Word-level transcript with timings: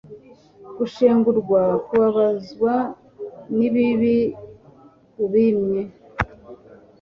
gushengurwa 0.77 1.61
kubabazwa 1.85 2.73
n'ibibi 3.57 4.17
ubinye 5.25 5.83